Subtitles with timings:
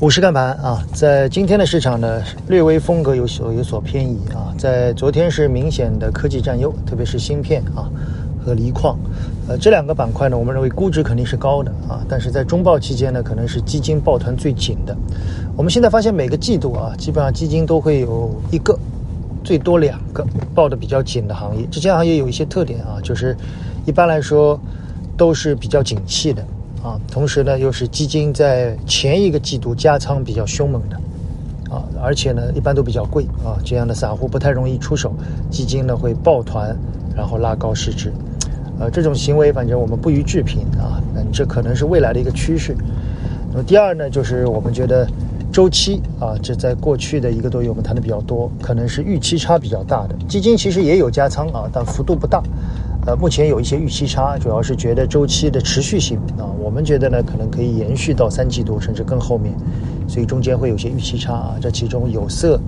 [0.00, 4.52] 五十看盘啊，在今天的市场呢，略微风格有所有所偏移啊。
[4.58, 7.88] 在昨天是明显的科技占优，特别是芯片啊
[8.44, 8.98] 和锂矿，
[9.48, 12.04] 呃，这两个板块呢，我们认为估值肯定是高的啊。
[12.08, 14.96] 但是在中报期间呢，可能是基金抱团最紧的。
[15.56, 18.76] 我们现在发现每个季度啊，基本上基金都会有一个，
[19.44, 20.26] 最多两个
[20.56, 21.64] 抱的比较紧的行业。
[21.70, 23.36] 这些行业有一些特点啊，就是
[23.86, 24.60] 一般来说
[25.16, 26.44] 都是比较景气的。
[26.84, 30.96] 啊，同时呢，又是基金在前一个季度加仓比较凶猛的，
[31.74, 35.14] 啊，而且呢，一般都比较贵啊，这样的散户不太容易出手，
[35.50, 36.76] 基金呢会抱团，
[37.16, 38.12] 然后拉高市值，
[38.78, 42.76] 呃，这种行为反正我们不予置评啊，嗯，这可能是未来的一个趋势。
[43.50, 45.08] 那么第二呢，就是我们觉得
[45.50, 52.42] 周期啊，这在过去的一个多月我们谈的比较多，可能是预期差比较大的，基金其实也有加仓啊，但幅度不大。
[53.06, 59.54] 呃，目前有一些预期差，主要是觉得周期的持续性啊，我们觉得呢可能可以延续到三季度甚至更后面，
[60.08, 61.56] 所以中间会有些预期差啊。
[61.60, 62.58] 这其中有色、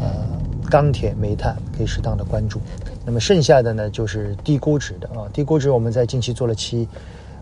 [0.00, 0.06] 呃
[0.70, 2.60] 钢铁、煤炭可以适当的关注。
[3.04, 6.86] 那么剩下的呢就是低估值的啊，低估值我们在近期做了期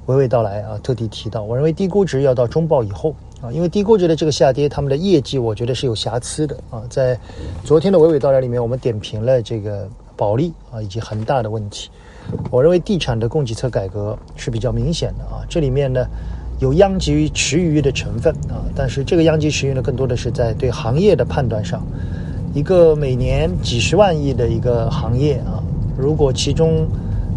[0.06, 6.82] 娓娓道来啊，特地提到，我认为低估值要到中报以后啊，因为低估值的这个下跌，他们的业绩我觉得是有瑕疵的啊。
[6.88, 7.18] 在
[7.64, 11.90] 昨天的娓娓道来里面，我们点评了这个保利啊以及恒大的问题。
[12.50, 16.06] 我认为地产的供给侧改革是比较明显的啊，这里面呢
[16.58, 21.84] 有殃及池鱼的成分啊，但是这个殃及池鱼呢，更多的是在对行业的判断上。
[22.54, 25.62] 一个每年几十万亿的一个行业啊，
[25.98, 26.86] 如果其中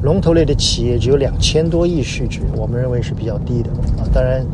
[0.03, 4.07] 龙头类的企业只有两千多亿市值，我们认为是比较低的啊。
[4.13, 4.45] 当然，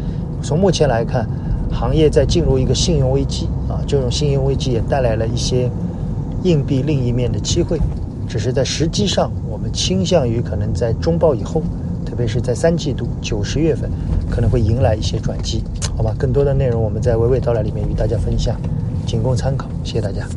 [0.41, 1.27] 从目前来看，
[1.69, 5.69] 行业在进入一个信用危机啊，这种信用危机也带来了一些
[6.44, 7.77] 硬币另一面的机会，
[8.34, 9.31] 只是在实际上。
[9.48, 11.62] 我们倾向于可能在中报以后，
[12.03, 13.88] 特别是在三季度九十月份，
[14.28, 15.64] 可能会迎来一些转机，
[15.95, 16.16] 好吧？
[16.17, 18.59] 更多的内容我们在娓娓道来里面与大家分享，
[19.06, 19.70] 仅供参考。
[19.84, 20.28] 谢谢大家。